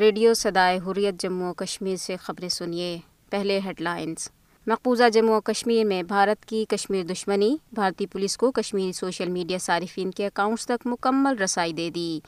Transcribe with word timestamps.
Radio 0.00 0.34
صدائے 0.34 0.78
حریت 0.86 1.14
جموں 1.20 1.50
و 1.50 1.52
کشمیر 1.52 1.96
سے 1.96 2.16
خبریں 2.16 2.48
سنیے۔ 2.48 2.98
پہلے 3.30 3.60
ہیڈ 3.64 3.80
لائنز۔ 3.80 4.28
مقبوضہ 4.66 5.08
جموں 5.12 5.34
و 5.34 5.40
کشمیر 5.40 5.84
میں 5.84 6.02
بھارت 6.02 6.44
کی 6.44 6.64
کشمیر 6.68 7.04
دشمنی، 7.04 7.56
بھارتی 7.72 8.06
پولیس 8.06 8.36
کو 8.36 8.50
کشمیری 8.50 8.92
سوشل 8.92 9.28
میڈیا 9.28 9.58
صارفین 9.60 10.10
کے 10.10 10.26
اکاؤنٹس 10.26 10.66
تک 10.66 10.86
مکمل 10.86 11.38
رسائی 11.38 11.72
دے 11.72 11.90
دی۔ 11.90 12.20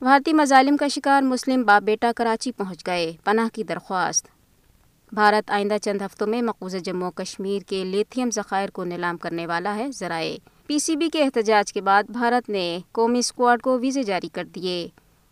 بھارتی 0.00 0.32
مظالم 0.32 0.76
کا 0.76 0.88
شکار 0.88 1.22
مسلم 1.22 1.62
باپ 1.62 1.82
بیٹا 1.82 2.12
کراچی 2.16 2.52
پہنچ 2.52 2.86
گئے، 2.86 3.12
پناہ 3.24 3.48
کی 3.52 3.64
درخواست۔ 3.64 4.26
بھارت 5.12 5.50
آئندہ 5.50 5.76
چند 5.82 6.02
ہفتوں 6.02 6.26
میں 6.26 6.42
مقبوضہ 6.42 6.78
جموں 6.78 7.08
و 7.08 7.10
کشمیر 7.10 7.62
کے 7.66 7.84
لیتھیم 7.84 8.28
ذخائر 8.34 8.70
کو 8.70 8.84
نیلام 8.84 9.16
کرنے 9.16 9.46
والا 9.46 9.76
ہے 9.76 9.86
ذرائع۔ 9.92 10.36
پی 10.66 10.78
سی 10.78 10.96
بی 10.96 11.08
کے 11.08 11.22
احتجاج 11.22 11.72
کے 11.72 11.80
بعد 11.80 12.02
بھارت 12.02 12.48
نے 12.48 12.78
قومی 12.92 13.18
اسکواڈ 13.18 13.62
کو 13.62 13.78
ویزے 13.78 14.02
جاری 14.02 14.28
کر 14.28 14.44
دیے۔ 14.44 14.88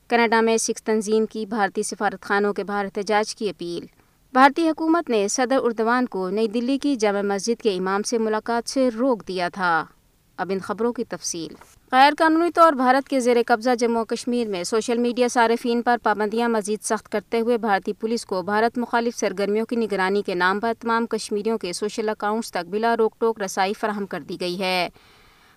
کینیڈا 0.09 0.41
میں 0.41 0.57
سکھ 0.57 0.83
تنظیم 0.83 1.27
کی 1.27 1.47
بھارتی 1.47 1.83
سفارت 1.83 2.21
خانوں 2.21 2.53
کے 2.53 2.65
باہر 2.65 2.85
احتجاج 2.85 3.37
کی 3.37 3.49
اپیل۔ 3.49 3.87
بھارتی 4.33 4.69
حکومت 4.69 5.11
نے 5.11 5.29
صدر 5.29 5.57
اردوان 5.63 6.07
کو 6.07 6.31
نئی 6.31 6.49
دلی 6.49 6.79
کی 6.79 6.97
جامع 6.97 7.23
مسجد 7.23 7.63
کے 7.63 7.77
امام 7.77 8.03
سے 8.03 8.19
ملاقات 8.19 8.69
سے 8.69 8.89
روک 8.99 9.29
دیا 9.29 9.49
تھا۔ 9.49 9.85
اب 10.37 10.51
ان 10.51 10.59
خبروں 10.59 10.93
کی 10.93 11.05
تفصیل۔ 11.05 11.55
غیر 11.93 12.13
قانونی 12.19 12.51
طور 12.55 12.73
بھارت 12.73 13.09
کے 13.09 13.21
زیر 13.21 13.37
قبضہ 13.47 13.71
جموں 13.79 14.05
کشمیر 14.05 14.49
میں 14.49 14.65
سوشل 14.65 14.99
میڈیا 14.99 15.29
صارفین 15.29 15.83
پر 15.83 15.97
پابندیاں 16.03 16.49
مزید 16.49 16.85
سخت 16.85 17.09
کرتے 17.09 17.41
ہوئے 17.41 17.59
بھارتی 17.59 17.93
پولیس 17.93 18.27
کو 18.27 18.43
بھارت 18.43 18.79
مخالف 18.79 19.17
سرگرمیوں 19.17 19.67
کی 19.67 19.77
نگرانی 19.77 20.23
کے 20.23 20.35
نام 20.35 20.61
پر 20.61 20.73
تمام 20.81 21.07
کشمیریوں 21.07 21.59
کے 21.59 21.73
سوشل 21.73 22.09
اکاؤنٹس 22.09 22.51
تک 22.51 22.67
بلا 22.71 22.97
روک 22.97 23.15
ٹوک 23.19 23.43
رسائی 23.43 23.73
فراہم 23.73 24.07
کر 24.07 24.21
دی 24.21 24.37
گئی 24.41 24.61
ہے۔ 24.61 24.89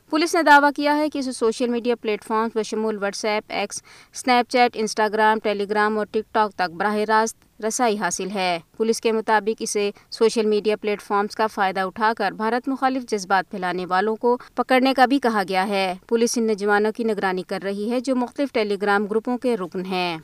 پولیس 0.09 0.35
نے 0.35 0.43
دعویٰ 0.43 0.69
کیا 0.75 0.97
ہے 0.97 1.09
کہ 1.09 1.19
اسے 1.19 1.31
سوشل 1.31 1.67
میڈیا 1.67 1.95
پلیٹ 1.95 2.23
فارمز 2.23 2.51
بشمول 2.55 2.97
WhatsApp, 3.25 3.43
X 3.49 3.81
Snapchat, 4.51 4.71
Instagram, 4.73 5.39
Telegram 5.69 5.97
اور 5.97 6.05
ٹک 6.05 6.33
ٹاک 6.33 6.51
تک 6.51 6.71
براہ 6.71 6.95
راست 6.95 7.65
رسائی 7.65 7.97
حاصل 7.97 8.29
ہے۔ 8.33 8.59
پولیس 8.77 9.01
کے 9.01 9.11
مطابق 9.11 9.55
اسے 9.59 9.91
سوشل 10.11 10.45
میڈیا 10.45 10.75
پلیٹ 10.75 11.01
فارمز 11.01 11.35
کا 11.35 11.47
فائدہ 11.47 11.79
اٹھا 11.79 12.11
کر 12.17 12.31
بھارت 12.31 12.67
مخالف 12.67 13.03
جذبات 13.07 13.51
پھیلانے 13.51 13.85
والوں 13.85 14.15
کو 14.15 14.37
پکڑنے 14.55 14.93
کا 14.93 15.05
بھی 15.05 15.19
کہا 15.19 15.43
گیا 15.49 15.67
ہے۔ 15.67 15.93
پولیس 16.07 16.37
ان 16.37 16.47
نوجوانوں 16.47 16.91
کی 16.91 17.03
نگرانی 17.03 17.43
کر 17.43 17.59
رہی 17.63 17.91
ہے 17.91 17.99
جو 17.99 18.15
مختلف 18.15 18.51
ٹیلی 18.53 18.81
گرام 18.81 19.05
گروپوں 19.05 19.37
کے 19.37 19.57
رکن 19.57 19.85
ہیں۔ 19.85 20.17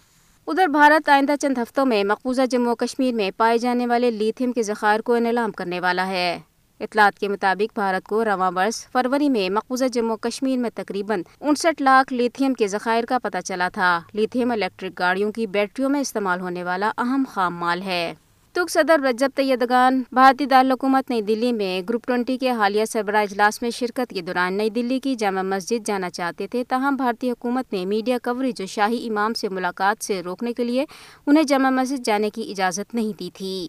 ادھر 0.47 0.67
بھارت 0.67 1.09
آئندہ 1.09 1.36
چند 1.42 1.58
ہفتوں 1.58 1.86
میں 1.86 2.03
مقبوضہ 2.03 2.42
جموں 2.52 2.72
و 2.72 2.75
کشمیر 2.75 3.14
میں 3.14 3.31
پائے 3.38 3.58
جانے 3.58 3.88
والے 3.88 4.11
لیتھیم 4.11 4.52
کے 4.52 4.64
ذخائر 4.64 5.02
کو 5.02 5.17
نیلام 5.17 5.52
کرنے 5.52 5.80
والا 5.80 6.08
ہے۔ 6.08 6.39
اطلاعات 6.79 7.19
کے 7.19 7.27
مطابق 7.27 7.73
بھارت 7.73 8.03
کو 8.03 8.25
رواں 8.25 8.51
برس 8.51 8.87
فروری 8.91 9.29
میں 9.29 9.49
مقبوضہ 9.49 9.85
جموں 9.93 10.17
کشمیر 10.17 10.57
میں 10.57 10.69
تقریباً 10.75 11.21
انسٹھ 11.39 11.81
لاکھ 11.81 12.13
لیتھیم 12.13 12.53
کے 12.53 12.67
ذخائر 12.67 13.03
کا 13.09 13.19
پتہ 13.19 13.37
چلا 13.45 13.69
تھا۔ 13.69 13.99
لیتھیم 14.13 14.51
الیکٹرک 14.51 14.99
گاڑیوں 14.99 15.31
کی 15.31 15.47
بیٹریوں 15.47 15.89
میں 15.89 16.01
استعمال 16.01 16.39
ہونے 16.39 16.63
والا 16.63 16.91
اہم 16.97 17.23
خام 17.29 17.55
مال 17.55 17.81
ہے۔ 17.81 18.13
ترک 18.53 18.69
صدر 18.69 18.99
رجب 18.99 19.29
طیدگان 19.35 20.01
بھارتی 20.11 20.45
دارالحکومت 20.45 21.09
نئی 21.09 21.21
دلی 21.21 21.51
میں 21.53 21.81
گروپ 21.89 22.05
ٹوئنٹی 22.07 22.37
کے 22.37 22.51
حالیہ 22.51 22.85
سربراہ 22.85 23.21
اجلاس 23.21 23.61
میں 23.61 23.69
شرکت 23.69 24.09
کے 24.09 24.21
دوران 24.21 24.53
نئی 24.53 24.69
دلی 24.69 24.99
کی 24.99 25.15
جامع 25.15 25.41
مسجد 25.41 25.87
جانا 25.87 26.09
چاہتے 26.09 26.47
تھے، 26.47 26.64
تاہم 26.64 26.95
بھارتی 26.95 27.31
حکومت 27.31 27.73
نے 27.73 27.85
میڈیا 27.85 28.17
کوریج 28.23 28.58
جو 28.58 28.65
شاہی 28.65 29.09
امام 29.09 29.33
سے 29.33 29.49
ملاقات 29.49 30.03
سے 30.03 30.21
روکنے 30.25 30.53
کے 30.53 30.64
لیے 30.64 30.85
انہیں 31.27 31.43
جامع 31.43 31.69
مسجد 31.69 32.05
جانے 32.05 32.30
کی 32.30 32.52
اجازت 32.52 32.95
نہیں 32.95 33.14
دی 33.19 33.30
تھی۔ 33.33 33.67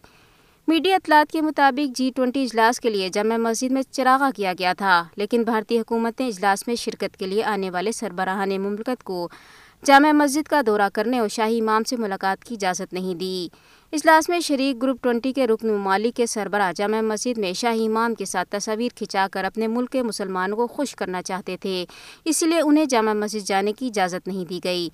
میڈیا 0.69 0.95
اطلاعات 0.95 1.33
کے 1.33 1.41
مطابق 1.41 1.97
جی 1.97 2.11
ٹوئنٹی 2.17 2.43
اجلاس 2.43 2.81
کے 2.81 2.91
لیے 2.91 3.09
جامع 3.09 3.37
مسجد 3.37 3.73
میں 3.73 3.83
چراغا 3.91 4.31
کیا 4.37 4.53
گیا 4.59 4.73
تھا، 4.79 5.03
لیکن 5.17 5.43
بھارتی 5.43 5.79
حکومت 5.79 6.21
نے 6.21 6.27
اجلاس 6.27 6.67
میں 6.67 6.75
شرکت 6.75 7.17
کے 7.17 7.27
لیے 7.27 7.45
آنے 7.45 7.71
والے 7.71 7.93
سربراہان 7.93 8.57
مملکت 8.63 9.05
کو 9.05 9.29
جامع 9.83 10.11
مسجد 10.13 10.49
کا 10.49 10.61
دورہ 10.67 10.89
کرنے 10.95 11.19
اور 11.19 11.29
شاہی 11.29 11.61
امام 11.61 11.83
سے 11.85 11.97
ملاقات 11.97 12.45
کی 12.45 12.55
اجازت 12.55 12.93
نہیں 12.93 13.15
دی۔ 13.15 13.49
اجلاس 13.93 14.29
میں 14.29 14.41
شریک 14.41 14.83
گروپ 14.83 15.03
ٹوئنٹی 15.03 15.33
کے 15.33 15.47
رکن 15.47 15.73
ممالک 15.73 16.17
کے 16.17 16.27
سربراہ 16.27 16.73
جامع 16.77 17.01
مسجد 17.01 17.39
میں 17.39 17.53
شاہی 17.53 17.87
امام 17.87 18.15
کے 18.15 18.25
ساتھ 18.25 18.49
تصاویر 18.51 18.97
کھنچا 18.97 19.27
کر 19.33 19.45
اپنے 19.45 19.67
ملک 19.67 19.93
کے 19.93 20.03
مسلمانوں 20.03 20.57
کو 20.57 20.67
خوش 20.67 20.95
کرنا 20.97 21.23
چاہتے 21.23 21.57
تھے 21.57 21.85
اس 22.25 22.43
لیے 22.43 22.61
انہیں 22.61 22.85
جامع 22.85 23.13
مسجد 23.13 23.47
جانے 23.47 23.73
کی 23.73 23.87
اجازت 23.87 24.29
نہیں 24.29 24.45
دی 24.45 24.61
گئی۔ 24.65 24.89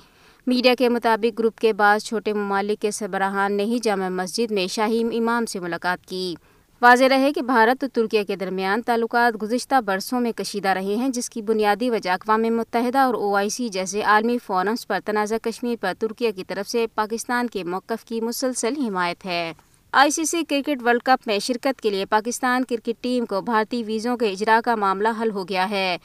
میڈیا 0.47 0.75
کے 0.79 0.89
مطابق 0.89 1.39
گروپ 1.39 1.59
کے 1.59 1.73
بعض 1.73 2.05
چھوٹے 2.05 2.33
ممالک 2.33 2.83
کے 2.83 2.91
سربراہان 2.91 3.53
نے 3.53 3.65
ہی 3.65 3.79
جامع 3.79 4.09
مسجد 4.09 4.51
میں 4.51 4.67
شاہی 4.67 5.19
امام 5.19 5.47
سے 5.47 5.61
ملاقات 5.61 6.07
کی۔ 6.07 6.35
واضح 6.83 7.05
رہے 7.11 7.33
کہ 7.33 7.43
بھارت 7.43 7.85
اور 7.85 7.91
ترکیہ 7.91 8.23
کے 8.23 8.37
درمیان 8.37 8.83
تعلقات 8.83 9.43
گزشتہ 9.43 9.75
برسوں 9.81 10.21
میں 10.21 10.33
کشیدہ 10.33 10.69
رہے 10.69 10.97
ہیں، 10.97 11.09
جس 11.09 11.31
کی 11.31 11.43
بنیادی 11.43 11.91
وجہ 11.91 12.11
اقوام 12.11 12.43
متحدہ 12.43 12.99
اور 12.99 13.15
او 13.15 13.37
آئی 13.37 13.49
سی 13.49 13.69
جیسے 13.69 14.03
عالمی 14.03 14.39
فورمز 14.39 14.87
پر 14.87 15.01
تنازع 15.05 15.37
کشمیر 15.43 15.77
پر 15.81 15.93
ترکیہ 15.99 16.31
کی 16.31 16.45
طرف 16.45 16.69
سے 16.69 16.87
پاکستان 16.95 17.47
کے 17.47 17.65
موقف 17.65 18.05
کی 18.05 18.21
مسلسل 18.21 18.75
حمایت 18.87 19.27
ہے۔ 19.27 19.53
I 19.93 20.11
C 20.11 20.25
C 20.25 20.43
cricket 20.49 20.83
world 20.83 21.03
cup 21.03 21.27
میں 21.27 21.39
شرکت 21.39 21.81
کے 21.81 21.91
لیے 21.91 22.07
پاکستان 22.07 22.65
کرکٹ 22.65 23.03
ٹیم 23.03 23.27
کو 23.27 23.41
بھارتی 23.41 23.85
ویزوں 23.85 24.17
کے 24.17 24.31
اجرا 24.31 24.61
کا 24.65 24.75
معاملہ 24.75 25.09
حل 25.23 25.31
ہو 25.31 25.49
گیا 25.49 25.71
ہے۔ 25.71 25.97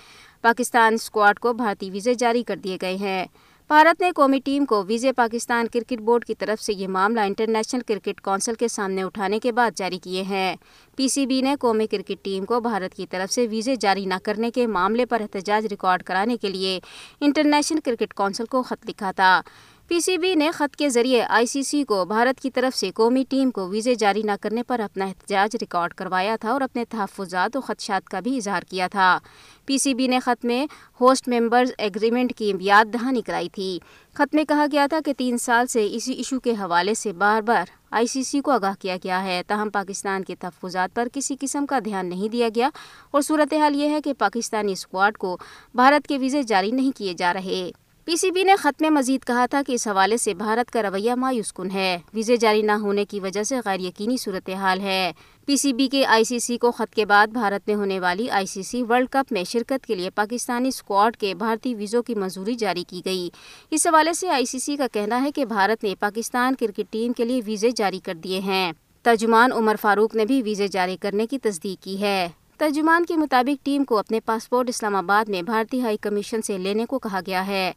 پاکستان 0.41 0.93
اسکواڈ 0.93 1.39
کو 1.39 1.53
بھارتی 1.53 1.89
ویزے 1.89 2.13
جاری 2.13 2.43
کر 2.43 2.55
دیے 2.55 2.77
گئے 2.81 2.95
ہیں۔ 2.95 3.25
بھارت 3.69 4.01
نے 4.01 4.11
قومی 4.15 4.39
ٹیم 4.39 4.65
کو 4.65 4.83
ویزے 4.87 5.11
پاکستان 5.13 5.67
کرکٹ 5.73 6.01
بورڈ 6.01 6.25
کی 6.25 6.35
طرف 6.35 6.61
سے 6.61 6.73
یہ 6.73 6.87
معاملہ 6.87 7.19
انٹرنیشنل 7.19 7.81
کرکٹ 7.87 8.21
کونسل 8.21 8.53
کے 8.53 8.67
سامنے 8.67 9.03
اٹھانے 9.03 9.39
کے 9.39 9.51
بعد 9.51 9.71
جاری 9.75 9.97
کیے 9.97 10.21
ہیں۔ 10.21 10.55
پی 10.95 11.07
سی 11.07 11.25
بی 11.25 11.41
نے 11.41 11.55
قومی 11.59 11.87
کرکٹ 11.87 12.23
ٹیم 12.23 12.45
کو 12.45 12.59
بھارت 12.59 12.93
کی 12.93 13.05
طرف 13.07 13.33
سے 13.33 13.47
ویزے 13.47 13.75
جاری 13.75 14.05
نہ 14.05 14.13
کرنے 14.23 14.51
کے 14.51 14.67
معاملے 14.67 15.05
پر 15.05 15.21
احتجاج 15.21 15.65
ریکارڈ 15.65 16.03
کرانے 16.03 16.37
کے 16.37 16.49
لیے 16.49 16.79
انٹرنیشنل 17.21 17.79
کرکٹ 17.85 18.13
کونسل 18.13 18.45
کو 18.45 18.63
خط 18.63 18.89
لکھا 18.89 19.11
تھا۔ 19.11 19.41
پی 19.87 19.99
سی 19.99 20.17
بی 20.17 20.35
نے 20.35 20.51
خط 20.51 20.75
کے 20.75 20.89
ذریعے 20.89 21.23
آئی 21.23 21.45
سی 21.45 21.63
سی 21.63 21.83
کو 21.83 22.05
بھارت 22.05 22.39
کی 22.39 22.49
طرف 22.49 22.77
سے 22.77 22.91
قومی 22.91 23.23
ٹیم 23.29 23.51
کو 23.51 23.67
ویزے 23.69 23.95
جاری 23.95 24.21
نہ 24.21 24.31
کرنے 24.41 24.63
پر 24.63 24.79
اپنا 24.79 25.05
احتجاج 25.05 25.55
ریکارڈ 25.61 25.93
کروایا 25.93 26.35
تھا 26.41 26.51
اور 26.51 26.61
اپنے 26.61 26.85
تحفظات 26.85 27.57
و 27.57 27.61
خدشات 27.61 28.09
کا 28.09 28.19
بھی 28.19 28.37
اظہار 28.37 28.61
کیا 28.61 28.87
تھا۔ 28.87 29.19
پی 29.65 29.77
سی 29.77 29.93
بی 29.93 30.07
نے 30.07 30.19
خط 30.19 30.45
میں 30.45 30.67
ہوسٹ 31.01 31.27
ممبرز 31.27 31.71
ایگریمنٹ 31.77 32.33
کی 32.35 32.53
یاد 32.59 32.85
دہانی 32.93 33.21
کرائی 33.21 33.49
تھی۔ 33.49 33.79
خط 34.13 34.35
میں 34.35 34.43
کہا 34.43 34.65
گیا 34.71 34.87
تھا 34.89 34.99
کہ 35.05 35.13
تین 35.17 35.37
سال 35.37 35.67
سے 35.67 35.87
اسی 35.91 36.13
ایشو 36.13 36.39
کے 36.39 36.51
حوالے 36.51 36.93
سے 36.93 37.13
بار 37.13 37.41
بار 37.41 37.65
آئی 37.91 38.07
سی 38.07 38.23
سی 38.23 38.41
کو 38.41 38.51
آگاہ 38.51 38.73
کیا 38.79 38.97
گیا 39.03 39.23
ہے۔ 39.23 39.41
تاہم، 39.47 39.69
پاکستان 39.69 40.23
کے 40.23 40.35
تحفظات 40.35 40.95
پر 40.95 41.07
کسی 41.13 41.35
قسم 41.39 41.65
کا 41.65 41.79
دھیان 41.85 42.09
نہیں 42.09 42.29
دیا 42.29 42.49
گیا 42.55 42.69
اور 43.11 43.21
صورتحال 43.21 43.75
یہ 43.75 43.89
ہے 43.89 44.01
کہ 44.01 44.13
پاکستانی 44.13 44.71
اسکواڈ 44.71 45.17
کو 45.17 45.37
بھارت 45.75 46.07
کے 46.07 46.17
ویزے 46.17 46.43
جاری 46.43 46.71
نہیں 46.71 46.97
کیے 46.97 47.13
جا 47.13 47.33
رہے۔ 47.33 47.71
پی 48.07 48.17
سی 48.17 48.31
بی 48.31 48.43
نے 48.43 48.55
خط 48.55 48.81
میں 48.81 48.89
مزید 48.89 49.27
کہا 49.27 49.45
تھا 49.45 49.61
کہ 49.67 49.71
اس 49.71 49.87
حوالے 49.87 50.17
سے 50.17 50.33
بھارت 50.33 50.71
کا 50.71 50.81
رویہ 50.81 51.13
مایوس 51.13 51.53
کن 51.53 51.71
ہے۔ 51.71 51.97
ویزے 52.13 52.37
جاری 52.37 52.61
نہ 52.61 52.71
ہونے 52.71 53.05
کی 53.05 53.19
وجہ 53.19 53.43
سے 53.43 53.55
غیر 53.65 53.79
یقینی 53.79 54.17
صورتحال 54.17 54.81
ہے۔ 54.81 55.11
پی 55.45 55.57
سی 55.57 55.73
بی 55.73 55.87
کے 55.87 56.05
آئی 56.05 56.23
سی 56.23 56.39
سی 56.39 56.57
کو 56.57 56.71
خط 56.71 56.95
کے 56.95 57.05
بعد 57.05 57.27
بھارت 57.27 57.67
میں 57.67 57.75
ہونے 57.75 57.99
والی 57.99 58.29
آئی 58.29 58.45
سی 58.45 58.63
سی 58.63 58.83
ورلڈ 58.83 59.07
کپ 59.09 59.31
میں 59.31 59.43
شرکت 59.43 59.85
کے 59.85 59.95
لیے 59.95 60.09
پاکستانی 60.09 60.67
اسکواڈ 60.67 61.17
کے 61.17 61.35
بھارتی 61.35 61.75
ویزوں 61.75 62.03
کی 62.03 62.15
منظوری 62.15 62.55
جاری 62.55 62.83
کی 62.87 63.01
گئی۔ 63.05 63.29
اس 63.71 63.87
حوالے 63.87 64.13
سے 64.13 64.29
آئی 64.29 64.45
سی 64.45 64.59
سی 64.59 64.77
کا 64.77 64.87
کہنا 64.91 65.21
ہے 65.21 65.31
کہ 65.31 65.45
بھارت 65.45 65.83
نے 65.83 65.95
پاکستان 65.99 66.55
کرکٹ 66.55 66.81
ٹیم 66.89 67.13
کے 67.13 67.25
لیے 67.25 67.41
ویزے 67.45 67.69
جاری 67.75 67.99
کر 67.99 68.13
دیے 68.13 68.39
ہیں۔ 68.39 68.71
ترجمان 69.03 69.51
عمر 69.51 69.75
فاروق 69.81 70.15
نے 70.15 70.25
بھی 70.25 70.41
ویزے 70.41 70.67
جاری 70.67 70.97
کرنے 70.97 71.27
کی 71.27 71.39
تصدیق 71.39 71.83
کی 71.83 72.01
ہے۔ 72.01 72.27
ترجمان 72.57 73.05
کے 73.05 73.17
مطابق 73.17 73.65
ٹیم 73.65 73.83
کو 73.83 73.97
اپنے 73.97 74.19
پاسپورٹ 74.19 74.69
اسلام 74.69 74.95
آباد 74.95 75.29
میں 75.29 75.41
بھارتی 75.41 75.81
ہائی 75.81 75.97
کمیشن 75.97 76.41
سے 76.41 76.57
لینے 76.57 76.85
کو 76.85 76.99
کہا 76.99 77.19
گیا 77.27 77.47
ہے۔ 77.47 77.71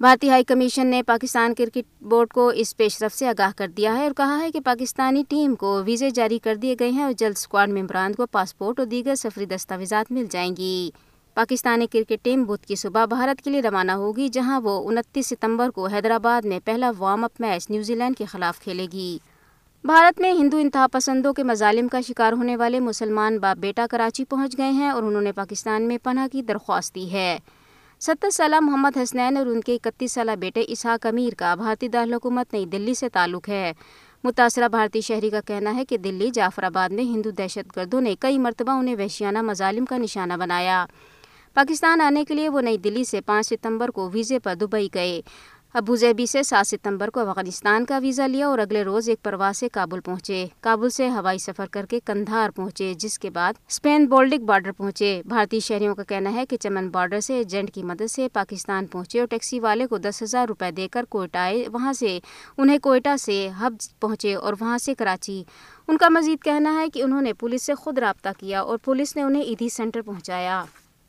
بھارتی 0.00 0.30
ہائی 0.30 0.44
کمیشن 0.44 0.86
نے 0.86 1.02
پاکستان 1.02 1.54
کرکٹ 1.54 2.02
بورڈ 2.02 2.28
کو 2.28 2.48
اس 2.48 2.76
پیش 2.76 3.02
رفت 3.02 3.18
سے 3.18 3.28
آگاہ 3.28 3.50
کر 3.56 3.68
دیا 3.68 3.96
ہے 3.96 4.02
اور 4.02 4.12
کہا 4.16 4.38
ہے 4.40 4.50
کہ 4.50 4.60
پاکستانی 4.60 5.24
ٹیم 5.28 5.54
کو 5.54 5.82
ویزے 5.86 6.10
جاری 6.10 6.38
کر 6.38 6.54
دیے 6.54 6.76
گئے 6.80 6.90
ہیں 6.90 7.02
اور 7.02 7.12
جلد 7.12 7.34
اسکواڈ 7.36 7.70
ممبران 7.70 8.14
کو 8.14 8.26
پاسپورٹ 8.26 8.78
اور 8.78 8.86
دیگر 8.86 9.14
سفری 9.14 9.46
دستاویزات 9.46 10.12
مل 10.12 10.26
جائیں 10.30 10.56
گی۔ 10.56 10.90
پاکستانی 11.34 11.86
کرکٹ 11.86 12.24
ٹیم 12.24 12.44
بدھ 12.44 12.66
کی 12.66 12.76
صبح 12.76 13.04
بھارت 13.04 13.44
کے 13.44 13.50
لیے 13.50 13.62
روانہ 13.62 13.92
ہوگی 13.92 14.28
جہاں 14.28 14.60
وہ 14.60 14.90
انتیس 14.90 15.26
ستمبر 15.26 15.70
کو 15.70 15.86
حیدرآباد 15.86 16.44
میں 16.44 16.60
پہلا 16.64 16.90
warm 16.98 17.24
up 17.24 17.40
match 17.40 17.70
New Zealand 17.94 18.18
کے 18.18 18.24
خلاف 18.24 18.60
کھیلے 18.60 18.86
گی۔ 18.92 19.18
بھارت 19.86 20.20
میں 20.20 20.32
ہندو 20.32 20.56
انتہا 20.56 20.86
پسندوں 20.92 21.32
کے 21.32 21.42
مظالم 21.42 21.88
کا 21.88 22.00
شکار 22.00 22.32
ہونے 22.32 22.56
والے 22.56 22.80
مسلمان 22.80 23.38
باپ 23.38 23.56
بیٹا 23.60 23.86
کراچی 23.90 24.24
پہنچ 24.24 24.58
گئے 24.58 24.70
ہیں 24.70 24.88
اور 24.88 25.02
انہوں 25.02 25.22
نے 25.22 25.32
پاکستان 25.32 25.82
میں 25.82 25.98
پناہ 26.02 26.26
کی 26.32 26.42
درخواست 26.42 26.94
دی 26.94 27.12
ہے۔ 27.12 27.38
ستر 28.00 28.30
سالہ 28.30 28.60
محمد 28.60 28.96
حسنین 28.96 29.36
اور 29.36 29.46
ان 29.46 29.60
کے 29.60 29.74
اکتیس 29.74 30.12
سالہ 30.12 30.30
بیٹے 30.40 30.64
اسحاق 30.68 31.06
امیر 31.06 31.34
کا 31.34 31.54
بھارتی 31.54 31.88
دارالحکومت 31.88 32.52
نئی 32.52 32.66
دلی 32.66 32.94
سے 32.94 33.08
تعلق 33.08 33.48
ہے۔ 33.48 33.72
متاثرہ 34.24 34.68
بھارتی 34.68 35.00
شہری 35.00 35.30
کا 35.30 35.40
کہنا 35.40 35.76
ہے 35.76 35.84
کہ 35.84 35.96
دلی 35.96 36.30
جعفر 36.30 36.62
آباد 36.62 36.88
میں 36.88 37.04
ہندو 37.04 37.30
دہشت 37.30 37.76
گردوں 37.76 38.00
نے 38.00 38.14
کئی 38.20 38.38
مرتبہ 38.38 38.72
انہیں 38.72 38.96
وحشیانہ 38.96 39.42
مظالم 39.42 39.84
کا 39.84 39.96
نشانہ 39.96 40.32
بنایا۔ 40.32 40.86
پاکستان 41.54 42.00
آنے 42.00 42.24
کے 42.24 42.34
لیے 42.34 42.48
وہ 42.48 42.60
نئی 42.60 42.78
دلی 42.78 43.04
سے 43.04 43.20
پانچ 43.20 43.46
ستمبر 43.46 43.88
کو 43.88 44.10
ویزے 44.12 44.38
پر 44.38 44.54
دبئی 44.54 44.88
گئے۔ 44.94 45.20
ابوظہبی 45.74 46.26
سے 46.26 46.42
سات 46.42 46.66
ستمبر 46.66 47.10
کو 47.10 47.20
افغانستان 47.20 47.84
کا 47.84 47.98
ویزا 47.98 48.26
لیا 48.26 48.46
اور 48.46 48.58
اگلے 48.58 48.82
روز 48.84 49.08
ایک 49.08 49.22
پرواز 49.22 49.56
سے 49.56 49.68
کابل 49.68 50.00
پہنچے۔ 50.00 50.46
کابل 50.60 50.90
سے 50.90 51.08
ہوائی 51.08 51.38
سفر 51.38 51.66
کر 51.66 51.86
کے 51.86 52.00
کندھار 52.04 52.50
پہنچے، 52.50 52.94
جس 52.98 53.18
کے 53.18 53.30
بعد 53.30 53.52
اسپین 53.68 54.06
بولڈک 54.06 54.40
بارڈر 54.40 54.72
پہنچے۔ 54.72 55.22
بھارتی 55.26 55.60
شہریوں 55.60 55.94
کا 55.94 56.02
کہنا 56.02 56.32
ہے 56.32 56.46
کہ 56.46 56.56
چمن 56.56 56.88
بارڈر 56.88 57.20
سے 57.20 57.34
ایجنٹ 57.34 57.74
کی 57.74 57.82
مدد 57.82 58.10
سے 58.10 58.28
پاکستان 58.32 58.86
پہنچے 58.86 59.20
اور 59.20 59.26
ٹیکسی 59.26 59.60
والے 59.60 59.86
کو 59.86 59.98
دس 59.98 60.22
ہزار 60.22 60.46
روپے 60.48 60.70
دے 60.70 60.88
کر 60.88 61.04
کوئٹہ 61.08 61.38
آئے۔ 61.38 61.64
وہاں 61.72 61.92
سے، 61.92 62.18
انہیں 62.58 62.78
کوئٹہ 62.78 63.16
سے 63.16 63.48
ہب 63.48 63.74
پہنچے 64.00 64.34
اور 64.34 64.54
وہاں 64.60 64.78
سے 64.78 64.94
کراچی۔ 64.94 65.44
ان 65.88 65.96
کا 65.96 66.08
مزید 66.08 66.44
کہنا 66.44 66.80
ہے 66.80 66.88
کہ 66.88 67.02
انہوں 67.02 67.22
نے 67.22 67.32
پولیس 67.32 67.62
سے 67.62 67.74
خود 67.74 67.98
رابطہ 67.98 68.28
کیا 68.38 68.60
اور 68.60 68.78
پولیس 68.78 69.16
نے 69.16 69.22
انہیں 69.22 69.42
ایدھی 69.42 69.68
سینٹر 69.68 70.02
پہنچایا۔ 70.02 70.64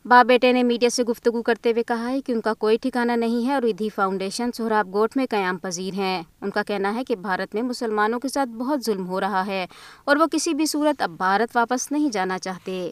باپ 0.07 0.25
بیٹے 0.25 0.51
نے 0.51 0.61
میڈیا 0.63 0.89
سے 0.89 1.03
گفتگو 1.03 1.41
کرتے 1.41 1.71
ہوئے 1.71 1.83
کہا 1.83 2.09
ہے 2.09 2.19
کہ 2.21 2.31
ان 2.31 2.39
کا 2.41 2.53
کوئی 2.53 2.77
ٹھکانہ 2.81 3.11
نہیں 3.11 3.47
ہے 3.47 3.53
اور 3.53 3.63
ادھی 3.63 3.89
فاؤنڈیشن 3.89 4.51
سہراب 4.53 4.93
گوٹ 4.93 5.17
میں 5.17 5.25
قیام 5.29 5.57
پذیر 5.57 5.93
ہیں 5.93 6.21
ان 6.41 6.49
کا 6.49 6.63
کہنا 6.63 6.93
ہے 6.95 7.03
کہ 7.03 7.15
بھارت 7.15 7.55
میں 7.55 7.63
مسلمانوں 7.63 8.19
کے 8.19 8.27
ساتھ 8.27 8.49
بہت 8.49 8.85
ظلم 8.85 9.07
ہو 9.07 9.19
رہا 9.21 9.45
ہے 9.47 9.65
اور 10.05 10.17
وہ 10.17 10.25
کسی 10.31 10.53
بھی 10.53 10.65
صورت 10.65 11.01
اب 11.01 11.17
بھارت 11.17 11.55
واپس 11.57 11.91
نہیں 11.91 12.09
جانا 12.13 12.37
چاہتے 12.39 12.89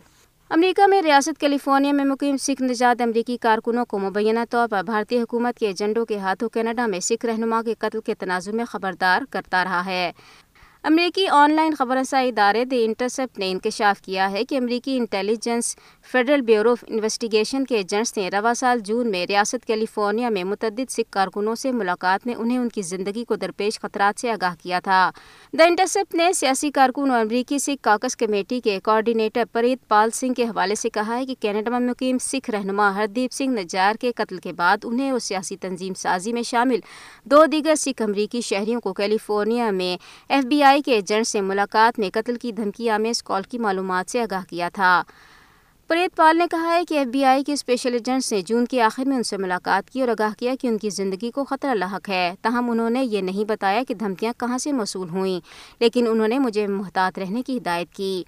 امریکہ 0.51 0.87
میں 0.87 1.01
ریاست 1.01 1.39
کیلیفورنیا 1.39 1.91
میں 1.91 2.05
مقیم 2.05 2.35
سکھ 2.37 2.61
نژاد 2.61 3.01
امریکی 3.01 3.37
کارکنوں 3.37 3.85
کو 3.85 3.99
مبینہ 3.99 4.39
طور 4.49 4.67
پر 4.71 4.83
بھارتی 4.83 5.21
حکومت 5.21 5.59
کے 5.59 5.67
ایجنڈوں 5.67 6.05
کے 6.05 6.17
ہاتھوں 6.17 6.49
کینیڈا 6.49 6.85
میں 6.85 6.99
سکھ 6.99 7.25
رہنما 7.25 7.61
کے 7.65 7.73
قتل 7.79 8.01
کے 8.01 8.13
تنازع 8.13 8.51
میں 8.51 8.65
خبردار 8.65 9.21
کرتا 9.29 9.63
رہا 9.63 9.85
ہے 9.85 10.11
امریکی 10.85 11.25
آن 11.27 11.51
لائن 11.51 11.73
خبر 11.75 11.97
رسائی 11.97 12.27
ادارے 12.29 12.63
دی 12.65 12.83
انٹرسپٹ 12.85 13.39
نے 13.39 13.49
انکشاف 13.51 14.01
کیا 14.01 14.29
ہے 14.31 14.43
کہ 14.45 14.57
امریکی 14.57 14.97
intelligence 14.97 15.75
federal 16.11 16.41
bureau 16.41 16.71
of 16.71 16.83
investigation 16.87 17.63
کے 17.65 17.75
ایجنٹس 17.75 18.15
نے 18.17 18.29
رواں 18.29 18.53
سال 18.53 18.79
جون 18.79 19.09
میں 19.11 19.25
ریاست 19.27 19.65
کیلیفورنیا 19.65 20.29
میں 20.29 20.43
متعدد 20.43 20.89
سکھ 20.89 21.09
کارکنوں 21.09 21.55
سے 21.55 21.71
ملاقات 21.71 22.27
میں 22.27 22.35
انہیں 22.35 22.57
ان 22.57 22.69
کی 22.69 22.81
زندگی 22.81 23.23
کو 23.25 23.35
درپیش 23.35 23.79
خطرات 23.79 24.19
سے 24.19 24.31
آگاہ 24.31 24.53
کیا 24.63 24.79
تھا۔ 24.79 25.09
دا 25.53 25.63
انٹرسپٹ 25.63 26.15
نے 26.15 26.31
سیاسی 26.33 26.69
کارکن 26.71 27.11
اور 27.11 27.19
امریکی 27.19 27.59
سکھ 27.59 27.81
کاکس 27.81 28.17
کمیٹی 28.17 28.59
کے 28.59 28.79
کوآرڈینیٹر 28.83 29.43
پریت 29.51 29.87
پال 29.87 30.11
سنگھ 30.11 30.33
کے 30.33 30.43
حوالے 30.43 30.75
سے 30.75 30.89
کہا 30.89 31.17
ہے 31.17 31.25
کہ 31.25 31.35
کینیڈا 31.39 31.71
میں 31.71 31.79
مقیم 31.79 32.17
سکھ 32.21 32.49
رہنما 32.49 32.93
ہردیپ 32.95 33.33
سنگھ 33.33 33.59
نجار 33.59 33.95
کے 33.95 34.11
قتل 34.15 34.37
کے 34.37 34.53
بعد 34.53 34.77
انہیں 34.83 35.11
اور 35.11 35.19
سیاسی 35.19 35.57
تنظیم 35.57 35.93
سازی 35.93 36.33
میں 36.33 36.43
شامل 36.43 36.79
دو 37.25 37.45
دیگر 37.45 37.75
سکھ 37.75 38.01
امریکی 38.01 38.41
شہریوں 38.41 38.79
کو 38.81 38.93
کیلیفورنیا 38.93 39.71
میں 39.71 39.95
ایف 40.29 40.45
بی 40.45 40.61
آئی 40.63 40.74
آئی 40.75 40.81
کے 40.81 40.91
ایجنٹ 40.91 41.27
سے 41.27 41.41
ملاقات 41.41 41.99
میں 41.99 42.09
قتل 42.13 42.35
کی 42.35 42.51
دھمکی 42.51 42.89
آمیز 42.89 43.23
کال 43.23 43.41
کی 43.43 43.57
معلومات 43.57 44.11
سے 44.11 44.21
آگاہ 44.21 44.41
کیا 44.49 44.69
تھا۔ 44.73 45.03
پریت 45.87 46.15
پال 46.15 46.37
نے 46.37 46.45
کہا 46.51 46.75
ہے 46.75 46.85
کہ 46.85 46.97
ایف 46.97 47.07
بی 47.07 47.23
آئی 47.25 47.43
کے 47.43 47.53
اسپیشل 47.53 47.93
ایجنٹس 47.93 48.33
نے 48.33 48.41
جون 48.41 48.65
کے 48.65 48.81
آخر 48.81 49.05
میں 49.05 49.17
ان 49.17 49.23
سے 49.23 49.37
ملاقات 49.37 49.89
کی 49.89 50.01
اور 50.01 50.09
آگاہ 50.09 50.29
کیا 50.39 50.53
کہ 50.61 50.67
ان 50.67 50.77
کی 50.77 50.89
زندگی 50.89 51.31
کو 51.31 51.43
خطرہ 51.43 51.73
لاحق 51.73 52.09
ہے۔ 52.09 52.35
تاہم، 52.41 52.69
انہوں 52.69 52.89
نے 52.89 53.03
یہ 53.03 53.21
نہیں 53.21 53.45
بتایا 53.45 53.83
کہ 53.87 53.93
دھمکیاں 53.93 54.33
کہاں 54.37 54.57
سے 54.57 54.71
موصول 54.71 55.09
ہوئیں، 55.09 55.39
لیکن 55.79 56.07
انہوں 56.07 56.27
نے 56.27 56.39
مجھے 56.39 56.67
محتاط 56.67 57.19
رہنے 57.19 57.41
کی 57.41 57.57
ہدایت 57.57 57.93
کی۔ 57.93 58.23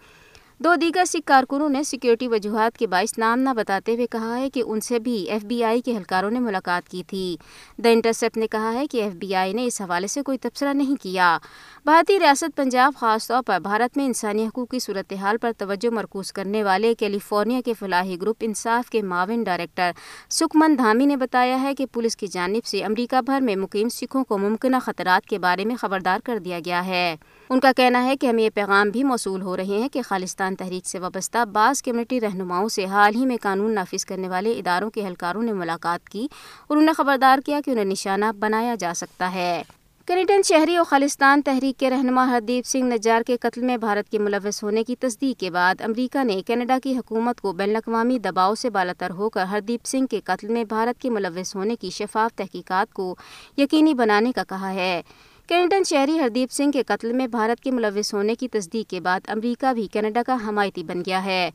دو 0.59 0.75
دیگر 0.75 1.05
سکھ 1.05 1.25
کارکنوں 1.25 1.69
نے 1.69 1.83
سیکیورٹی 1.83 2.27
وجوہات 2.27 2.77
کے 2.77 2.87
باعث 2.87 3.17
نام 3.17 3.39
نہ 3.39 3.49
بتاتے 3.55 3.93
ہوئے 3.95 4.07
کہا 4.07 4.37
ہے 4.37 4.49
کہ 4.49 4.63
ان 4.65 4.81
سے 4.81 4.99
بھی 4.99 5.23
ایف 5.23 5.43
بی 5.45 5.63
آئی 5.63 5.81
کے 5.81 5.93
اہلکاروں 5.93 6.31
نے 6.31 6.39
ملاقات 6.39 6.89
کی 6.89 7.03
تھی۔ 7.07 7.37
دا 7.77 7.89
انٹرسپٹ 7.89 8.37
نے 8.37 8.47
کہا 8.47 8.73
ہے 8.73 8.87
کہ 8.87 9.03
ایف 9.03 9.13
بی 9.13 9.35
آئی 9.35 9.53
نے 9.53 9.65
اس 9.65 9.81
حوالے 9.81 10.07
سے 10.07 10.21
کوئی 10.21 10.37
تبصرہ 10.37 10.73
نہیں 10.73 11.03
کیا۔ 11.03 11.37
بھارتی 11.85 12.19
ریاست 12.19 12.55
پنجاب 12.55 12.93
خاص 12.99 13.27
طور 13.27 13.43
پر 13.45 13.59
بھارت 13.59 13.97
میں 13.97 14.05
انسانی 14.05 14.47
حقوق 14.47 14.69
کی 14.69 14.79
صورتحال 14.79 15.37
پر 15.37 15.51
توجہ 15.57 15.89
مرکوز 15.89 16.33
کرنے 16.33 16.63
والے 16.63 16.95
کیلیفورنیا 16.95 17.61
کے 17.65 17.73
فلاحی 17.73 18.17
گروپ 18.21 18.35
انصاف 18.39 18.89
کے 18.89 19.01
معاون 19.01 19.43
ڈائریکٹر 19.43 19.91
سکمن 20.29 20.77
دھامی 20.77 21.05
نے 21.05 21.17
بتایا 21.17 21.61
ہے 21.61 21.75
کہ 21.75 21.85
پولیس 21.85 22.17
کی 22.17 22.27
جانب 22.27 22.65
سے 22.65 22.83
امریکہ 22.83 23.21
بھر 23.21 23.41
میں 23.41 23.55
مقیم 23.55 23.89
سکھوں 23.89 24.23
کو 24.23 24.37
ممکنہ 24.37 24.75
خطرات 24.81 25.25
کے 25.25 25.39
بارے 25.39 25.65
میں 25.65 25.75
خبردار 25.75 26.19
کر 26.23 26.39
دیا 26.39 26.59
گیا 26.65 26.85
ہے۔ 26.85 27.15
ان 27.49 27.59
کا 27.59 27.71
کہنا 27.75 28.03
ہے 28.03 28.15
کہ 28.15 28.27
ہمیں 28.27 28.43
یہ 28.43 28.49
پیغام 28.53 28.89
بھی 28.89 29.03
موصول 29.03 29.41
ہو 29.41 29.57
رہے 29.57 29.65
ہیں 29.65 29.89
کہ 29.89 30.01
خالصتان 30.01 30.55
تحریک 30.55 30.87
سے 30.87 30.99
وابستہ 30.99 31.45
بعض 31.45 31.81
کمیونٹی 31.81 32.21
رہنماؤں 32.21 32.67
سے 32.67 32.85
حال 32.85 33.15
ہی 33.15 33.25
میں 33.25 33.37
قانون 33.41 33.73
نافذ 33.73 34.05
کرنے 34.05 34.29
والے 34.29 34.51
اداروں 34.51 34.89
کے 34.89 35.01
اہلکاروں 35.01 35.43
نے 35.43 35.53
ملاقات 35.53 36.09
کی 36.09 36.27
اور 36.67 36.77
انہیں 36.77 36.93
خبردار 36.93 37.39
کیا 37.45 37.59
کہ 37.65 37.71
انہیں 37.71 37.85
نشانہ 37.85 38.25
بنایا 38.39 38.75
جا 38.79 38.93
سکتا 38.95 39.33
ہے۔ 39.33 39.63
کینیڈین 40.05 40.41
شہری 40.43 40.75
اور 40.75 40.85
خالصتان 40.85 41.41
تحریک 41.41 41.79
کے 41.79 41.89
رہنما 41.89 42.29
ہردیپ 42.29 42.65
سنگھ 42.65 42.93
نجار 42.93 43.21
کے 43.21 43.37
قتل 43.37 43.61
میں 43.61 43.77
بھارت 43.77 44.09
کے 44.09 44.19
ملوث 44.19 44.63
ہونے 44.63 44.83
کی 44.83 44.95
تصدیق 44.95 45.39
کے 45.39 45.51
بعد 45.51 45.81
امریکہ 45.81 46.23
نے 46.23 46.41
کینیڈا 46.45 46.77
کی 46.83 46.97
حکومت 46.97 47.41
کو 47.41 47.53
بین 47.53 47.69
الاقوامی 47.69 48.19
دباؤ 48.19 48.55
سے 48.55 48.69
بالاتر 48.69 49.09
ہو 49.09 49.29
کر 49.29 49.43
ہردیپ 49.43 49.85
سنگھ 49.85 50.07
کے 50.07 50.19
قتل 50.23 50.47
میں 50.47 50.63
بھارت 50.63 51.01
کے 51.01 51.09
ملوث 51.09 51.55
ہونے 51.55 51.75
کی 51.75 51.89
شفاف 51.89 52.35
تحقیقات 52.35 52.93
کو 52.93 53.15
یقینی 53.57 53.93
بنانے 53.93 54.31
کا 54.31 54.43
کہا 54.43 54.73
ہے۔ 54.73 55.01
کینیڈن 55.47 55.83
شہری 55.83 56.19
ہردیپ 56.19 56.51
سنگھ 56.51 56.71
کے 56.71 56.83
قتل 56.83 57.13
میں 57.13 57.27
بھارت 57.27 57.63
کے 57.63 57.71
ملوث 57.71 58.13
ہونے 58.13 58.35
کی 58.35 58.47
تصدیق 58.47 58.89
کے 58.89 59.01
بعد 59.01 59.19
امریکہ 59.27 59.73
بھی 59.73 59.87
کینیڈا 59.87 60.21
کا 60.27 60.37
حمایتی 60.47 60.83
بن 60.83 61.01
گیا 61.05 61.25
ہے۔ 61.25 61.49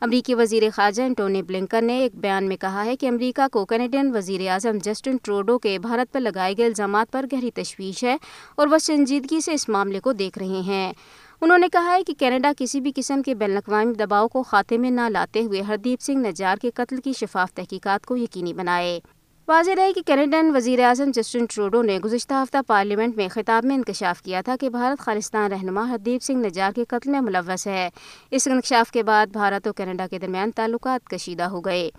امریکی 0.00 0.34
وزیر 0.34 0.62
خارجہ 0.74 1.02
انٹونی 1.02 1.42
بلنکن 1.42 1.84
نے 1.84 1.98
ایک 1.98 2.14
بیان 2.14 2.48
میں 2.48 2.56
کہا 2.56 2.84
ہے 2.84 2.96
کہ 2.96 3.08
امریکہ 3.08 3.48
کو 3.52 3.64
کینیڈین 3.66 4.16
وزیر 4.16 4.48
اعظم 4.48 4.78
جسٹن 4.82 5.16
ٹروڈو 5.22 5.58
کے 5.58 5.78
بھارت 5.78 6.12
پر 6.12 6.20
لگائے 6.20 6.54
گئے 6.58 6.66
الزامات 6.66 7.12
پر 7.12 7.26
گہری 7.32 7.50
تشویش 7.50 8.04
ہے 8.04 8.16
اور 8.56 8.66
وہ 8.66 8.78
سنجیدگی 8.78 9.40
سے 9.40 9.52
اس 9.52 9.68
معاملے 9.68 10.00
کو 10.00 10.12
دیکھ 10.12 10.38
رہے 10.38 10.60
ہیں۔ 10.66 10.92
انہوں 11.40 11.58
نے 11.58 11.68
کہا 11.72 11.94
ہے 11.94 12.02
کہ 12.02 12.14
کینیڈا 12.14 12.52
کسی 12.58 12.80
بھی 12.80 12.92
قسم 12.96 13.22
کے 13.22 13.34
بین 13.34 13.50
الاقوامی 13.50 13.92
دباؤ 13.92 14.28
کو 14.28 14.42
خاتے 14.42 14.78
میں 14.78 14.90
نہ 14.90 15.08
لاتے 15.08 15.40
ہوئے 15.40 15.60
ہردیپ 15.60 16.00
سنگھ 16.00 16.28
نجار 16.28 16.56
کے 16.56 16.70
قتل 16.74 17.00
کی 17.00 17.12
شفاف 17.12 17.52
تحقیقات 17.52 18.06
کو 18.06 18.16
یقینی 18.16 18.52
بنائے۔ 18.52 19.00
واضح 19.48 19.70
رہے 19.76 19.92
کہ 19.92 20.00
کینیڈین 20.06 20.56
وزیر 20.56 20.80
اعظم 20.84 21.10
جسٹن 21.14 21.44
ٹروڈو 21.44 21.82
نے 21.82 21.98
گزشتہ 21.98 22.34
ہفتہ 22.34 22.58
پارلیمنٹ 22.66 23.16
میں 23.16 23.28
خطاب 23.28 23.64
میں 23.64 23.76
انکشاف 23.76 24.22
کیا 24.22 24.40
تھا 24.40 24.56
کہ 24.60 24.70
بھارت 24.70 24.98
خالستان 24.98 25.52
رہنما 25.52 25.88
ہردیپ 25.88 26.22
سنگھ 26.22 26.46
نجار 26.46 26.72
کے 26.72 26.84
قتل 26.88 27.10
میں 27.10 27.20
ملوث 27.20 27.66
ہے۔ 27.66 27.90
اس 28.30 28.48
انکشاف 28.48 28.92
کے 28.92 29.02
بعد 29.02 29.26
بھارت 29.26 29.66
اور 29.66 29.74
کینیڈا 29.74 30.06
کے 30.06 30.18
درمیان 30.18 30.50
تعلقات 30.50 31.08
کشیدہ 31.08 31.42
ہو 31.42 31.60
گئے۔ 31.60 31.90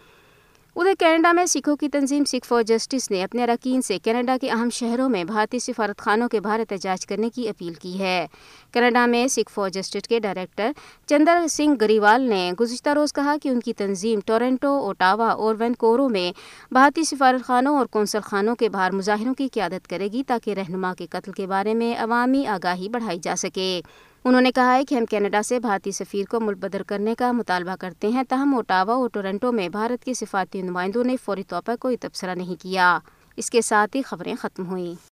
ادھر 0.76 0.94
کینیڈا 1.00 1.32
میں 1.32 1.46
سکھوں 1.46 1.76
کی 1.76 1.88
تنظیم 1.90 2.24
سکھ 2.24 2.48
فار 2.48 2.62
جسٹس 2.64 3.10
نے 3.12 3.24
اپنے 3.24 3.44
اراکین 3.44 3.82
سے 3.82 3.98
کینیڈا 4.00 4.36
کے 4.42 4.50
اہم 4.52 4.70
شہروں 4.74 5.10
میں 5.10 5.24
بھارتی 5.24 5.60
سفارت 5.60 5.98
خانوں 5.98 6.28
کے 6.30 6.40
باہر 6.40 6.60
احتجاج 6.60 7.06
کرنے 7.06 7.30
کی 7.30 7.48
اپیل 7.50 7.74
کی 7.74 8.00
ہے۔ 8.00 8.28
کینیڈا 8.72 9.06
میں 9.06 9.28
سکھ 9.28 9.52
فار 9.52 9.70
جسٹس 9.70 10.08
کے 10.08 10.20
ڈائریکٹر 10.20 10.72
چندر 11.08 11.48
سنگھ 11.48 11.76
گریوال 11.82 12.22
نے 12.22 12.52
گزشتہ 12.60 12.90
روز 12.90 13.14
کہا 13.14 13.36
کہ 13.44 13.50
ان 13.50 13.60
کی 13.60 13.74
تنظیم 13.74 14.20
ٹورنٹو، 14.26 14.78
اوٹاوا 14.78 15.30
اور 15.30 15.56
وینکورو 15.60 16.10
میں 16.10 16.32
بھارتی 16.72 17.04
سفارت 17.04 17.46
خانوں 17.46 17.78
اور 17.78 17.86
کونسل 17.86 18.20
خانوں 18.24 18.56
کے 18.56 18.70
باہر 18.70 18.92
مظاہروں 18.92 19.34
کی 19.34 19.48
قیادت 19.54 19.88
کرے 19.88 20.08
گی 20.08 20.24
تاکہ 20.28 20.54
رہنما 20.54 20.94
کے 20.94 21.08
قتل 21.10 21.32
کے 21.32 21.48
بارے 21.48 21.74
میں 21.74 21.96
عوامی 21.98 22.46
آگاہی 22.48 22.90
بڑھائی 22.90 23.20
جا 23.20 23.36
سکے۔ 23.36 23.82
انہوں 24.26 24.42
نے 24.42 24.52
کہا 24.52 24.74
ہے 24.74 24.86
کہ 24.86 24.96
ہم 24.96 25.06
کینیڈا 25.06 25.42
سے 25.42 25.60
بھارتی 25.60 25.92
سفیر 25.92 26.26
کو 26.30 26.40
ملک 26.40 26.58
بدر 26.58 26.84
کرنے 26.84 27.16
کا 27.16 27.32
مطالبہ 27.32 27.76
کرتے 27.76 28.08
ہیں، 28.08 28.24
تاہم 28.30 28.56
اوٹاوا 28.56 28.94
اور 28.94 29.10
ٹورنٹو 29.10 29.52
میں 29.52 29.70
بھارت 29.70 30.06
کے 30.06 30.14
سفارتی 30.14 30.62
نمائندوں 30.62 31.04
نے 31.04 31.16
فوری 31.26 31.44
طور 31.44 31.62
پر 31.62 31.76
کوئی 31.76 31.98
تبصرہ 31.98 32.36
نہیں 32.36 32.62
کیا۔ 32.62 33.00
اس 33.38 33.50
کے 33.50 33.62
ساتھ 33.62 33.98
ہی 33.98 34.02
خبریں 34.02 34.36
ختم 34.36 34.66
ہوئیں۔ 34.66 35.10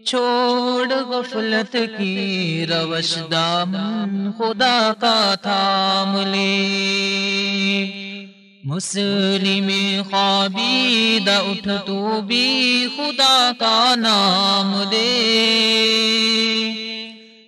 چھوڑ 0.07 0.89
غفلت 0.89 1.77
کی 1.99 2.67
روش 2.69 3.19
دامن 3.31 4.33
خدا 4.33 4.93
کا 5.01 5.35
تھام 5.43 6.17
لے۔ 6.21 8.12
مسلم 8.65 9.71
خوابید 10.11 11.29
اٹھ 11.29 11.69
تو 11.87 12.21
بھی 12.21 12.87
خدا 12.97 13.53
کا 13.59 13.95
نام 13.97 14.83
دے۔ 14.91 15.33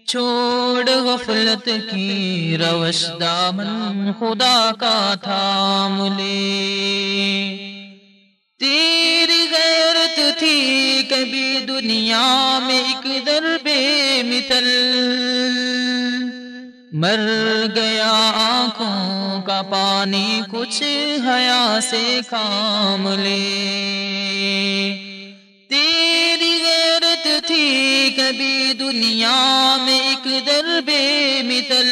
چھوڑ 0.06 0.90
غفلت 0.90 1.68
کی 1.90 2.56
روش 2.59 3.06
دامن 3.21 4.12
خدا 4.18 4.71
کا 4.80 5.14
تھام 5.23 6.06
لے۔ 6.18 7.56
تیری 8.61 9.47
غیرت 9.50 10.38
تھی 10.38 11.02
کبھی 11.11 11.59
دنیا 11.68 12.59
میں 12.66 12.83
ایک 12.83 13.26
دربے 13.26 14.23
مثل۔ 14.25 14.64
مر 16.96 17.20
گیا 17.74 18.32
آنکھوں 18.34 19.42
کا 19.42 19.62
پانی 19.62 20.40
کچھ 20.50 20.82
حیا 21.26 21.78
سے 21.82 22.20
کام 22.30 23.08
لے۔ 23.08 23.40
تیری 25.68 26.62
غیرت 26.64 27.46
تھی 27.46 28.10
کبھی 28.16 28.72
دنیا 28.72 29.76
میں 29.80 30.00
ایک 30.00 30.46
دربے 30.46 31.42
متل۔ 31.44 31.90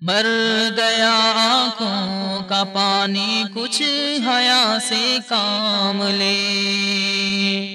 مر 0.00 0.26
گیا 0.76 1.32
آنکھوں 1.34 2.40
کا 2.48 2.64
پانی 2.64 3.44
کچھ 3.54 3.82
حیا 4.26 4.78
سے 4.88 5.16
کام 5.28 6.02
لے۔ 6.02 7.73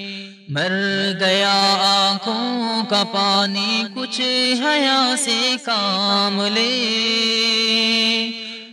مر 0.50 1.12
گیا 1.20 1.76
آنکھوں 1.80 2.84
کا 2.88 3.04
پانی، 3.12 3.82
کچھ 3.94 4.20
حیا 4.60 5.14
سے 5.18 5.56
کام 5.64 6.42
لے۔ 6.54 8.30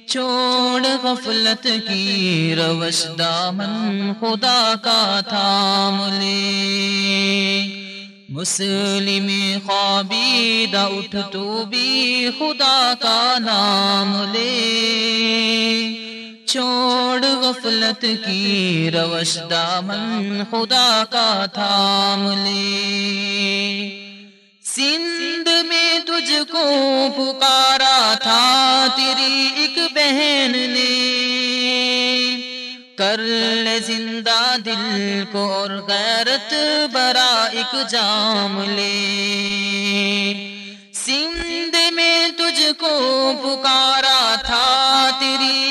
چھوڑ 0.07 0.88
غفلت 1.03 1.67
کی 1.88 2.55
روش 2.57 3.05
دامن 3.19 4.13
خدا 4.19 4.74
کا 4.81 5.19
تھام 5.27 6.01
لے۔ 6.19 7.67
مسلم 8.29 9.57
خوابید 9.65 10.75
اٹھ 10.75 11.15
تو 11.31 11.63
بھی 11.69 12.27
خدا 12.39 12.93
کا 13.00 13.36
نام 13.39 14.31
لے۔ 14.31 16.06
چھوڑ 16.47 17.25
غفلت 17.25 18.05
کی 18.25 18.89
روش 18.93 19.37
دامن 19.49 20.43
خدا 20.51 21.03
کا 21.09 21.45
تھام 21.53 22.31
لے۔ 22.31 23.89
سندھ 24.63 25.49
میں 25.65 25.99
تجھ 25.99 26.31
کو 26.51 26.63
پکارا 27.17 28.13
تھا 28.21 28.87
تیری 28.95 29.47
ایک 29.55 29.79
بہن 29.95 30.51
نے۔ 30.51 31.17
کر 32.97 33.17
لے 33.63 33.79
زندہ 33.79 34.55
دل 34.65 35.23
کو 35.31 35.53
اور 35.53 35.69
غیرت 35.69 36.53
برا 36.91 37.47
ایک 37.51 37.75
جام 37.89 38.61
لے۔ 38.61 38.93
سندھ 40.93 41.93
میں 41.93 42.29
تجھ 42.37 42.61
کو 42.77 43.31
پکارا 43.43 44.35
تھا 44.45 45.09
تیری 45.19 45.66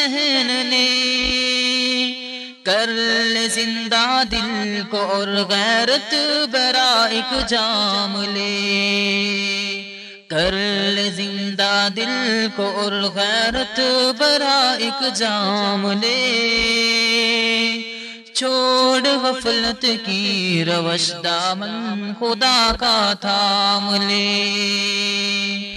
ایک 0.00 0.12
بہن 0.12 0.68
نے 0.68 0.86
کر 2.64 2.88
لے 3.26 3.46
زندہ 3.48 4.22
دل 4.30 4.80
کو 4.90 4.98
اور 5.06 5.28
غیرت 5.50 6.14
برا 6.50 7.06
ایک 7.10 7.34
جام 7.48 8.16
لے 8.34 8.56
کر 10.28 10.52
لے 10.94 11.08
زندہ 11.10 11.88
دل 11.96 12.46
کو 12.56 12.70
اور 12.76 12.92
غیرت 13.14 13.80
برا 14.18 14.58
ایک 14.78 15.02
جام 15.14 15.90
لے 15.92 16.16
چھوڑ 18.34 19.00
غفلت 19.22 19.84
کی 20.06 20.64
روش 20.66 21.10
دامن 21.24 22.12
خدا 22.20 22.70
کا 22.80 23.12
تھام 23.20 23.94
لے 23.94 25.69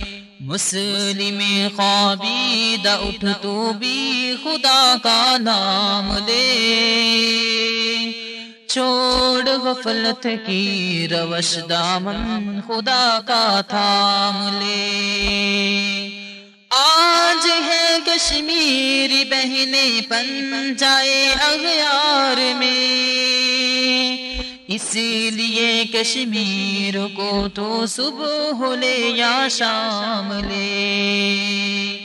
مسلم 0.43 1.67
خوابید 1.75 2.87
اٹھ 2.87 3.25
تو 3.41 3.71
بھی 3.79 4.33
خدا 4.43 4.95
کا 5.03 5.37
نام 5.39 6.17
لے۔ 6.25 6.81
چھوڑ 8.67 9.49
غفلت 9.49 10.27
کی 10.45 11.07
روش 11.11 11.57
دامن 11.69 12.59
خدا 12.67 13.19
کا 13.27 13.61
تھام 13.67 14.57
لے۔ 14.59 16.09
آج 16.69 17.47
ہے 17.65 17.97
کشمیری 18.05 19.23
بہنے 19.29 20.01
پن 20.09 20.73
جائے 20.77 21.33
اغیار 21.41 22.59
میں۔ 22.59 23.82
اسی 24.73 25.29
لیے 25.33 25.83
کشمیر 25.93 26.95
کو 27.15 27.47
تو 27.53 27.85
صبح 27.85 28.75
لے 28.75 29.11
یا 29.15 29.47
شام 29.51 30.33
لے۔ 30.33 31.97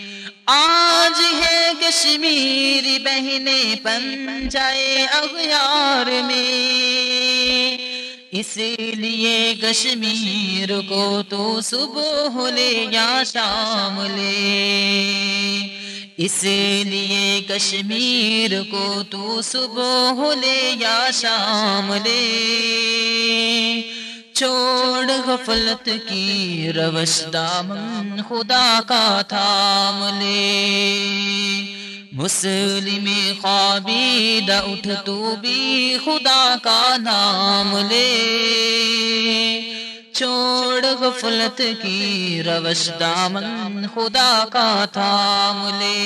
آج 0.46 1.44
ہے 1.44 1.72
کشمیری 1.80 2.98
بہنے 2.98 3.74
پن 3.82 4.48
جائے 4.48 5.06
اغیار 5.12 6.06
میں۔ 6.06 7.78
اس 8.32 8.56
لیے 8.94 9.54
کشمیر 9.62 10.80
کو 10.88 11.22
تو 11.28 11.60
صبح 11.60 12.50
لے 12.50 12.86
یا 12.90 13.22
شام 13.26 14.02
لے۔ 14.02 15.77
اس 16.18 16.44
لیے 16.84 17.42
کشمیر 17.48 18.62
کو 18.70 19.02
تو 19.10 19.40
صبح 19.42 20.34
لے 20.34 20.74
یا 20.80 21.10
شام 21.12 21.94
لے۔ 21.94 23.82
چھوڑ 24.32 25.30
غفلت 25.30 25.88
کی 26.08 26.68
روش 26.74 27.22
دامن 27.32 28.22
خدا 28.28 28.80
کا 28.86 29.22
تھام 29.28 30.18
لے۔ 30.18 30.98
مسلم 32.12 33.32
خوابید 33.42 34.50
اٹھ 34.50 34.88
تو 35.04 35.34
بھی 35.40 35.96
خدا 36.04 36.56
کا 36.62 36.96
نام 36.96 37.78
لے۔ 37.78 39.67
چھوڑ 40.18 40.86
غفلت 40.86 41.62
کی 41.82 42.42
روش 42.46 42.90
دامن 43.00 43.86
خدا 43.94 44.44
کا 44.52 44.84
تھام 44.92 45.78
لے 45.78 45.98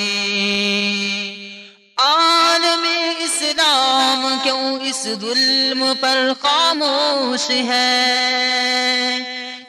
عالم 1.97 2.85
اسلام 3.19 4.37
کیوں 4.43 4.79
اس 4.81 5.07
ظلم 5.21 5.93
پر 6.01 6.31
خاموش 6.41 7.49
ہے؟ 7.49 9.17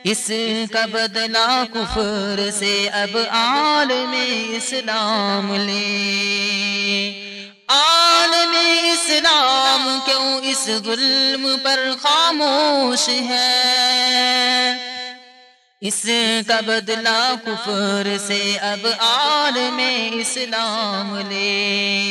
اس 0.04 0.30
کا 0.72 0.86
بدلا 0.86 1.64
کفر 1.74 2.50
سے 2.58 2.88
اب 2.92 3.18
عالم 3.30 4.14
اسلام 4.56 5.54
لے۔ 5.54 7.33
عالم 7.68 8.56
اسلام 8.92 9.98
کیوں 10.06 10.40
اس 10.42 10.70
ظلم 10.84 11.56
پر 11.62 11.90
خاموش 12.02 13.08
ہے؟ 13.08 14.72
اس 15.80 16.06
کا 16.46 16.60
بدلا 16.66 17.34
کفر 17.44 18.16
سے 18.26 18.56
اب 18.60 18.86
عالم 18.98 19.80
اسلام 20.20 21.18
لے۔ 21.28 22.04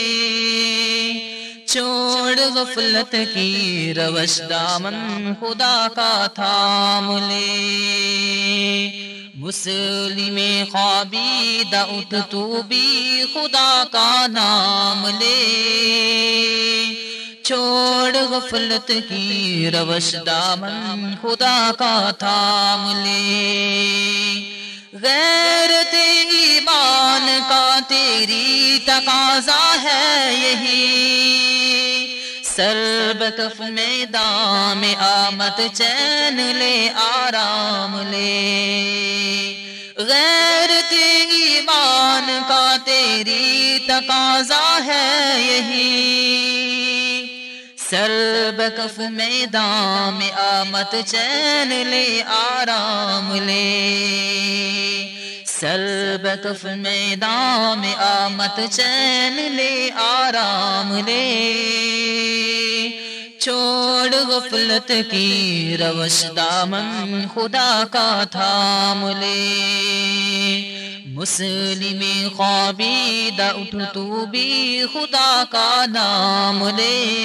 چھوڑ 1.75 2.41
غفلت 2.55 3.15
کی، 3.35 3.95
روش 3.97 4.41
دامن 4.51 5.33
خدا 5.41 5.87
کا 5.95 6.27
تھام 6.35 7.17
لے 7.17 8.91
مسلم 9.35 10.39
خوابید 10.73 11.75
اٹھ 11.75 12.15
تو 12.31 12.63
بھی 12.69 13.23
خدا 13.35 13.85
کا 13.93 14.27
نام 14.27 15.07
لے۔ 15.07 15.41
چھوڑ 17.43 18.17
غفلت 18.17 18.93
کی، 19.09 19.71
روش 19.73 20.15
دامن 20.27 21.15
خدا 21.23 21.71
کا 21.79 22.11
تھام 22.19 23.05
لے 23.05 24.51
غیرت 24.93 25.95
ایمان 25.95 27.39
کا 27.49 27.79
تیری 27.89 28.79
تقاضا 28.87 29.77
ہے 29.83 30.35
یہی۔ 30.35 31.64
سر 32.57 33.13
بکف 33.19 33.61
میں 33.61 34.07
دام 34.07 34.85
آمد 34.99 35.61
چین 35.73 36.35
لے، 36.35 36.91
آرام 36.95 38.03
لے۔ 38.11 39.55
غیرت 39.97 40.93
ایمان 40.93 42.43
کا 42.49 42.77
تیری 42.85 43.79
تقاضا 43.89 44.79
ہے 44.87 45.35
یہی۔ 45.39 45.91
سر 47.91 48.51
بکف 48.57 48.99
میں 48.99 49.47
دام 49.47 50.19
آمد 50.37 50.95
چین 51.07 51.69
لے، 51.69 52.23
آرام 52.27 53.35
لے۔ 53.35 53.91
سر 55.61 56.17
بکف 56.23 56.67
میں 56.77 57.17
دام 57.17 58.43
چین 58.71 59.53
لے، 59.57 59.91
آرام 59.97 60.99
لے۔ 61.07 61.61
چھوڑ 63.39 64.15
غفلت 64.15 64.93
کی 65.11 65.77
روش 65.81 66.25
دامن 66.37 67.25
خدا 67.35 67.85
کا 67.91 68.25
تھام 68.31 69.09
لے۔ 69.09 69.61
مسلم 71.07 72.29
خوابید 72.37 73.41
اٹھ 73.41 73.95
تو 73.95 74.27
بھی 74.27 74.83
خدا 74.93 75.45
کا 75.51 75.85
نام 75.89 76.69
لے۔ 76.69 77.21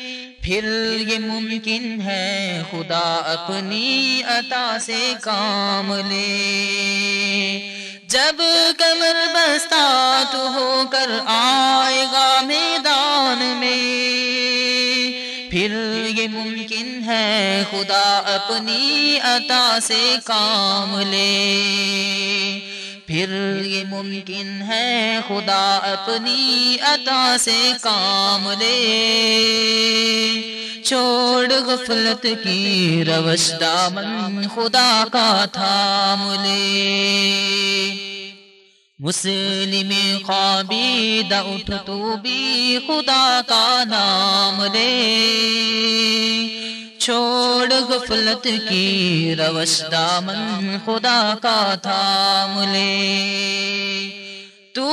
پھر 0.41 0.63
یہ 1.07 1.19
ممکن 1.19 2.01
ہے 2.01 2.63
خدا 2.71 3.35
اپنی 3.37 4.21
عطا 4.25 4.77
سے 4.81 5.13
کام 5.21 5.93
لے۔ 5.93 6.39
جب 8.07 8.41
کمر 8.77 9.33
بستا 9.33 10.23
تو 10.31 10.53
ہو 10.53 10.83
کر 10.91 11.09
آئے 11.25 12.05
گا 12.13 12.41
میدان 12.45 13.57
میں۔ 13.59 14.42
پھر 15.53 15.71
یہ 16.17 16.27
ممکن 16.27 17.01
ہے 17.05 17.63
خدا 17.71 18.21
اپنی 18.25 19.19
عطا 19.23 19.77
سے 19.81 20.15
کام 20.23 20.99
لے۔ 20.99 21.59
پھر 23.07 23.57
یہ 23.65 23.83
ممکن 23.89 24.61
ہے 24.67 25.19
خدا 25.27 25.79
اپنی 25.83 26.77
عطا 26.81 27.35
سے 27.39 27.71
کام 27.81 28.51
لے۔ 28.59 29.11
چھوڑ 30.85 31.53
غفلت 31.53 32.27
کی 32.43 33.03
روش 33.07 33.51
دامن 33.59 34.47
خدا 34.55 35.03
کا 35.11 35.45
تھام 35.51 36.33
لے۔ 36.43 37.72
مسلم 39.03 39.91
خوابی 40.25 41.21
اٹھ 41.29 41.71
تو 41.85 42.15
بھی 42.21 42.77
خدا 42.87 43.41
کا 43.47 43.83
نام 43.87 44.63
لے۔ 44.73 44.89
چھوڑ 46.99 47.73
غفلت 47.73 48.47
کی 48.69 49.35
روش 49.37 49.81
دامن 49.91 50.77
خدا 50.85 51.33
کا 51.41 51.75
تھام 51.81 52.73
لے۔ 52.73 54.09
تو 54.73 54.89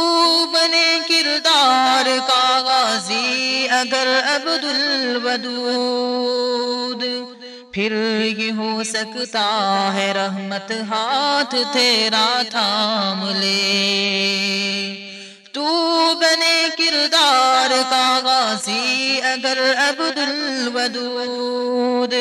بنے 0.53 0.99
کردار 1.09 2.09
کا 2.29 2.61
غازی 2.65 3.67
اگر 3.71 4.21
عبد 4.25 4.65
الودود 4.65 7.40
پھر 7.73 7.93
یہ 8.39 8.51
ہو 8.53 8.83
سکتا 8.85 9.45
ہے 9.95 10.13
رحمت 10.13 10.73
ہاتھ 10.91 11.55
تیرا 11.73 12.43
تھام 12.51 13.29
لے۔ 13.41 15.07
تو 15.53 15.65
بنے 16.15 16.69
کردار 16.79 17.71
کا 17.91 18.21
غازی 18.25 19.21
اگر 19.23 19.59
عبد 19.89 20.19
الودود 20.19 22.15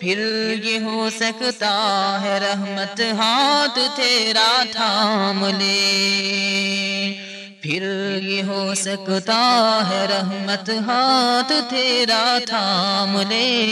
پھر 0.00 0.18
یہ 0.64 0.78
ہو 0.78 1.08
سکتا 1.20 1.74
ہے 2.22 2.38
رحمت 2.38 3.00
ہاتھ 3.00 3.78
تیرا 3.96 4.62
تھام 4.72 5.44
لے۔ 5.46 7.29
پھر 7.62 7.82
یہ 8.22 8.42
ہو 8.42 8.72
سکتا 8.76 9.80
ہے 9.90 10.06
رحمت 10.10 10.70
ہاتھ 10.70 11.52
تیرا 11.70 12.38
تھام 12.46 13.20
لے۔ 13.28 13.66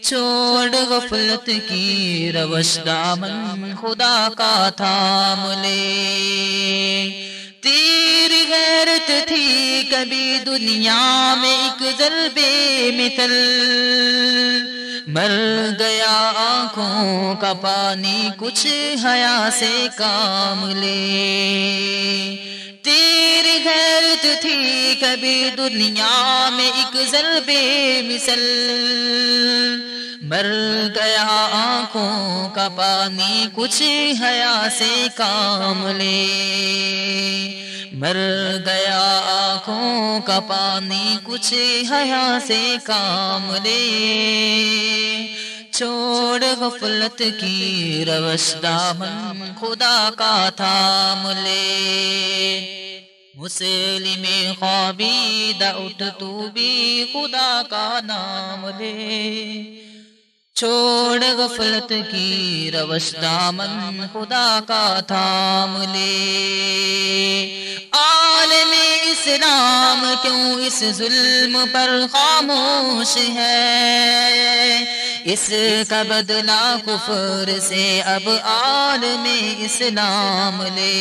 چھوڑ 0.03 0.69
غفلت 0.89 1.45
کی 1.67 2.31
روش 2.35 2.77
دامن 2.85 3.71
خدا 3.81 4.27
کا 4.37 4.69
تھام 4.77 5.45
لے 5.61 5.79
تیر 7.61 8.31
غیرت 8.49 9.11
تھی 9.27 9.83
کبھی 9.91 10.37
دنیا 10.45 11.33
میں 11.41 11.55
ایک 11.57 11.83
ضربے 11.99 12.91
مثل 12.97 13.33
مر 15.07 15.31
گیا 15.79 16.11
آنکھوں 16.39 17.35
کا 17.41 17.53
پانی 17.61 18.29
کچھ 18.37 18.65
حیا 19.05 19.37
سے 19.59 19.71
کام 19.97 20.69
لے 20.71 20.99
تیری 22.83 23.57
غیرت 23.65 24.25
تھی 24.41 24.95
کبھی 25.01 25.49
دنیا 25.57 26.49
میں 26.57 26.69
ایک 26.71 26.97
ضربے 27.11 27.61
مثل 28.07 28.41
مر 30.23 30.45
گیا 30.95 31.47
آنکھوں 31.51 32.49
کا 32.49 32.69
پانی، 32.69 33.47
کچھ 33.53 33.83
حیا 34.21 34.67
سے 34.77 35.07
کام 35.15 35.87
لے۔ 35.87 36.27
مر 37.91 38.15
گیا 38.65 39.21
آنکھوں 39.25 40.19
کا 40.21 40.39
پانی، 40.39 41.17
کچھ 41.23 41.53
حیا 41.91 42.37
سے 42.47 42.75
کام 42.83 43.55
لے۔ 43.63 45.27
چھوڑ 45.71 46.43
غفلت 46.59 47.21
کی 47.39 48.05
روش 48.07 48.55
دامن، 48.63 49.51
خدا 49.59 50.09
کا 50.17 50.49
تھام 50.55 51.31
لے۔ 51.43 51.79
مسلم 53.35 54.53
خوابی 54.59 55.51
اٹھ 55.59 56.03
تو 56.19 56.47
بھی 56.53 57.05
خدا 57.13 57.61
کا 57.69 57.99
نام 58.03 58.67
لے۔ 58.77 59.82
چھوڑ 60.55 61.23
غفلت 61.37 61.91
کی 62.11 62.71
روش 62.73 63.09
دامن 63.21 64.01
خدا 64.13 64.59
کا 64.67 64.99
تھام 65.07 65.77
لے 65.83 66.09
عالم 67.93 68.73
اسلام 69.03 70.05
کیوں 70.23 70.65
اس 70.67 70.83
ظلم 70.91 71.57
پر 71.73 71.89
خاموش 72.11 73.15
ہے 73.35 74.77
اس 75.25 75.49
کا 75.89 76.01
بدلہ 76.09 76.61
کفر 76.85 77.57
سے 77.59 77.85
اب 78.05 78.29
عالم 78.45 79.27
اسلام 79.59 80.61
لے 80.75 80.91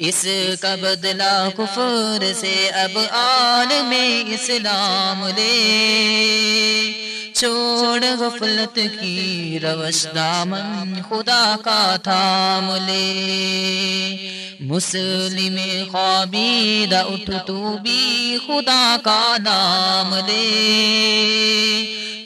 اس 0.00 0.26
کا 0.60 0.74
بدلہ 0.74 1.48
کفر 1.56 2.32
سے 2.40 2.56
اب 2.74 2.98
عالم 3.16 3.92
اسلام 4.30 5.26
لے 5.28 7.07
چھوڑ 7.38 8.04
غفلت 8.18 8.78
کی 8.92 9.58
روش 9.62 10.06
دامن 10.14 10.94
خدا 11.08 11.42
کا 11.64 11.96
تھام 12.02 12.70
لے 12.86 14.16
مسلم 14.60 15.58
خوابی 15.92 16.86
اٹھ 16.92 17.30
تو 17.46 17.76
بھی 17.82 18.38
خدا 18.46 18.96
کا 19.02 19.20
نام 19.40 20.14
لے 20.26 20.48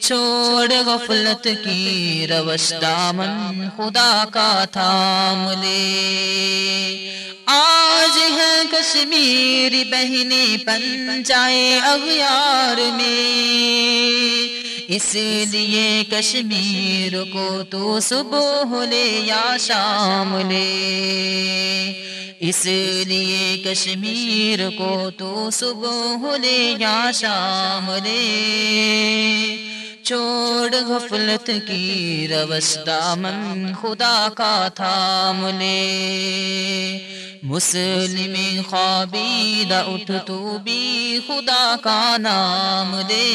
چھوڑ 0.00 0.72
غفلت 0.86 1.48
کی 1.64 2.26
روش 2.30 2.72
دامن 2.82 3.68
خدا 3.76 4.24
کا 4.30 4.64
تھام 4.72 5.46
لے 5.62 5.76
آج 7.48 8.18
ہے 8.30 8.50
کشمیر 8.72 9.82
بہنے 9.90 10.44
پن 10.66 11.22
جائے 11.22 11.78
اغیار 11.84 12.80
میں 12.96 14.61
اس 14.88 15.14
لیے 15.50 16.04
کشمیر 16.10 17.32
کو 17.32 17.62
تو 17.70 18.00
صبح 18.00 18.84
لے 18.84 19.20
یا 19.24 19.56
شام 19.60 20.50
لے۔ 20.50 21.92
اس 22.40 22.66
لیے 23.06 23.62
کشمیر 23.64 24.70
کو 24.78 25.10
تو 25.16 25.48
صبح 25.52 26.36
لے 26.36 26.74
یا 26.78 27.10
شام 27.14 27.90
لے۔ 28.04 29.56
چھوڑ 30.02 30.74
غفلت 30.74 31.50
کی 31.66 32.26
روش 32.30 32.78
دامن 32.86 33.72
خدا 33.82 34.28
کا 34.36 34.68
تھام 34.74 35.46
لے۔ 35.46 36.18
مسلم 37.44 38.62
خوابی 38.62 39.64
اٹھ 39.70 40.10
تو 40.26 40.58
بھی 40.64 41.18
خدا 41.26 41.76
کا 41.82 42.16
نام 42.18 42.94
لے 43.08 43.26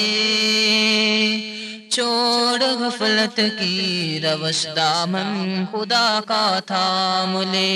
چھوڑ 1.89 2.63
غفلت 2.79 3.39
کی 3.59 4.19
روش 4.23 4.67
دامن 4.75 5.65
خدا 5.71 6.19
کا 6.27 6.59
تھام 6.65 7.41
لے۔ 7.41 7.73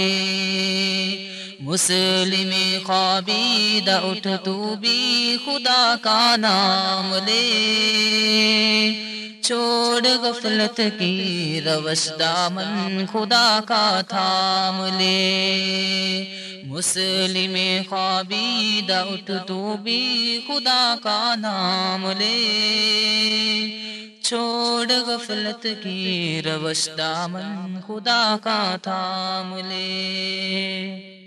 مسلم 1.60 2.52
خوابی 2.84 3.80
اٹھ 3.88 4.28
تو 4.44 4.76
بھی 4.80 5.38
خدا 5.46 5.96
کا 6.02 6.36
نام 6.38 7.14
لے 7.26 7.42
چھوڑ 9.44 10.08
غفلت 10.22 10.80
کی 11.00 11.62
روش 11.66 12.08
دامن 12.20 13.06
خدا 13.06 13.60
کا 13.66 14.02
تھام 14.08 14.84
لے 14.98 16.24
مسلم 16.66 17.56
خوابی 17.90 18.82
اٹھ 18.90 19.32
تو 19.48 19.76
بھی 19.84 20.40
خدا 20.48 20.96
کا 21.04 21.20
نام 21.38 22.06
لے 22.20 22.36
چھوڑ 24.22 24.92
غفلت 25.08 25.68
کی 25.84 26.42
روش 26.46 26.90
دامن 26.98 27.80
خدا 27.88 28.36
کا 28.44 28.76
تھام 28.82 29.56
لے 29.60 31.21